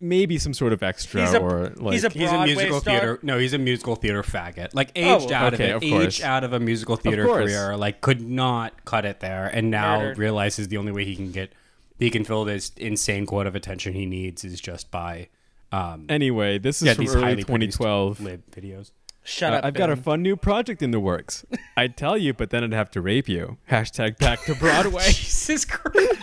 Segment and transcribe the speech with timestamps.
[0.00, 2.92] maybe some sort of extra He's a- or like he's a He's a musical star?
[2.98, 3.18] theater.
[3.22, 4.74] No, he's a musical theater faggot.
[4.74, 5.90] Like aged Oh, out okay, of of it.
[5.90, 6.04] course.
[6.04, 7.76] aged out of a musical theater career.
[7.76, 10.18] Like could not cut it there, and now Murdered.
[10.18, 11.52] realizes the only way he can get
[11.98, 15.28] he can fill this insane quota of attention he needs is just by
[15.72, 16.58] um anyway.
[16.58, 18.20] This is yeah, from early 2012.
[18.20, 18.90] lib videos.
[19.24, 19.64] Shut Uh, up.
[19.64, 21.44] I've got a fun new project in the works.
[21.76, 23.56] I'd tell you, but then I'd have to rape you.
[23.70, 25.02] Hashtag back to Broadway.
[25.06, 26.20] Jesus Christ!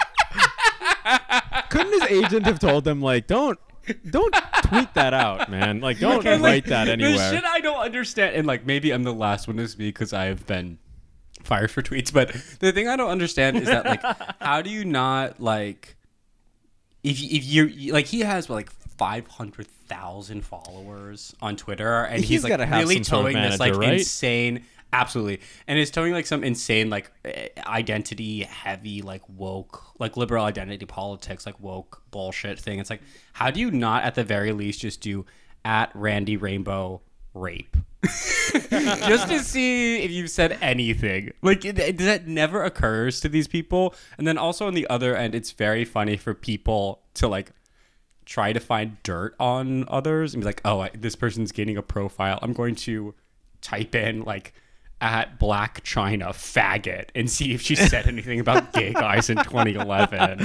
[1.73, 3.59] Couldn't his agent have told him like, don't,
[4.09, 4.33] don't
[4.63, 5.81] tweet that out, man?
[5.81, 9.03] Like, don't Okay, like, write that The shit I don't understand, and like maybe I'm
[9.03, 10.77] the last one to speak because I have been
[11.43, 12.13] fired for tweets.
[12.13, 14.01] But the thing I don't understand is that like,
[14.41, 15.97] how do you not like,
[17.03, 22.19] if you- if you're like he has like five hundred thousand followers on Twitter, and
[22.19, 23.93] He's he's, like really some sort of towing this like right?
[23.95, 24.63] insane.
[24.93, 30.45] Absolutely, and it's towing like some insane like eh, identity heavy like woke like liberal
[30.45, 32.79] identity politics like woke bullshit thing.
[32.79, 33.01] It's like
[33.33, 35.25] how do you not at the very least just do
[35.65, 37.01] at Randy Rainbow
[37.33, 37.75] rape
[38.69, 41.31] just to see if you've said anything.
[41.41, 43.95] Like it, it- that never occurs to these people.
[44.17, 47.51] And then also on the other end, it's very funny for people to like
[48.25, 51.81] try to find dirt on others and be like, oh, I, this person's gaining a
[51.81, 52.39] profile.
[52.41, 53.15] I'm going to
[53.61, 54.53] type in like
[55.03, 60.39] at Blac Chyna faggot and see if she said anything about gay guys in 2011.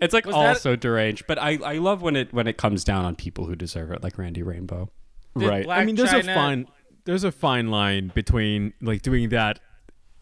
[0.00, 3.04] It's like that- also deranged, but I, I love when it when it comes down
[3.04, 4.90] on people who deserve it, like Randy Rainbow.
[5.36, 5.68] Did right.
[5.68, 6.66] I mean, there's a fine,
[7.04, 9.60] there's a fine line between like doing that,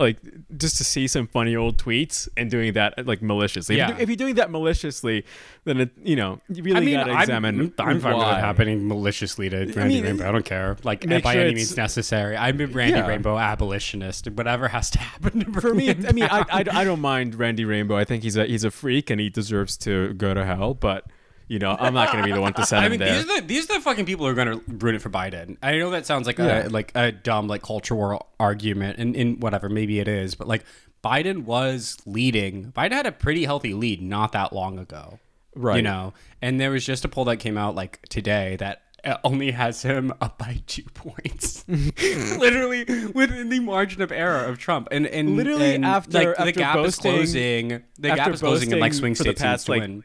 [0.01, 0.19] like
[0.56, 3.75] just to see some funny old tweets and doing that like maliciously.
[3.75, 3.89] If Yeah.
[3.91, 5.25] you- If, you're doing that maliciously,
[5.65, 7.61] then it, you know, you really I mean, gotta I'm, examine.
[7.79, 10.28] I'm fine with it happening maliciously to Randy mean, Rainbow.
[10.28, 10.77] I don't care.
[10.83, 12.37] Like by sure any means necessary.
[12.37, 13.06] I'm a Randy Yeah.
[13.06, 14.28] Rainbow abolitionist.
[14.33, 16.41] Whatever has to happen to For me, I mean, I.
[16.51, 17.97] I, I don't mind Randy Rainbow.
[17.97, 20.75] I think he's a he's a freak and he deserves to go to hell.
[20.75, 21.05] But
[21.51, 23.12] you know, I'm not going to be the one to send I him mean, there.
[23.15, 25.11] these are the these are the fucking people who are going to ruin it for
[25.11, 25.56] Biden.
[25.62, 26.67] I know that sounds like Yeah.
[26.67, 30.47] a like a dumb like culture war argument, and in whatever maybe it is, but
[30.47, 30.65] like
[31.03, 32.71] Biden was leading.
[32.72, 35.19] Biden had a pretty healthy lead not that long ago,
[35.56, 35.77] Right.
[35.78, 39.17] You know, and there was just a poll that came out like today that uh,
[39.25, 42.84] only has him up by two points, literally
[43.15, 46.53] within the margin of error of Trump, and and Literally and, after- like, the after
[46.53, 47.82] gap is closing.
[47.99, 49.81] The gap is closing, and like boasting swing for the states past, needs to like,
[49.81, 50.05] win.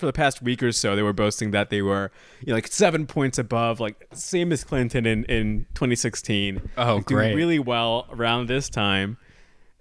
[0.00, 2.68] For the past week or so, they were boasting that they were you know, like
[2.68, 6.70] seven points above, like same as Clinton in, in 2016.
[6.78, 7.34] Oh, Like, doing great.
[7.34, 9.18] really well around this time.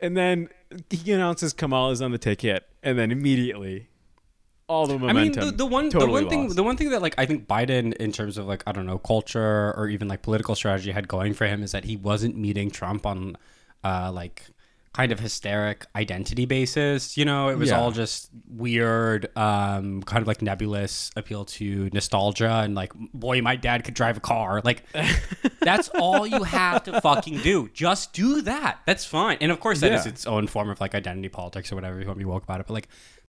[0.01, 0.49] And then
[0.89, 3.87] he announces Kamala is on the ticket, and then immediately
[4.67, 5.17] all the momentum.
[5.17, 7.25] I mean, the, the one, totally the one thing, the one thing that like I
[7.25, 10.91] think Biden, in terms of like I don't know culture or even like political strategy,
[10.91, 13.37] had going for him is that he wasn't meeting Trump on,
[13.83, 14.45] uh, like
[14.93, 17.15] kind of hysteric identity basis.
[17.17, 17.79] You know, it was Yeah.
[17.79, 23.55] all just weird, um, kind of like nebulous appeal to nostalgia and like, boy, my
[23.55, 24.61] dad could drive a car.
[24.63, 24.83] Like,
[25.61, 27.69] that's all you have to fucking do.
[27.73, 28.79] Just do that.
[28.85, 29.37] That's fine.
[29.41, 30.11] And of course, that is Yeah.
[30.11, 32.59] its own form of like identity politics or whatever you want to be woke about
[32.59, 32.67] it.
[32.67, 32.89] But like,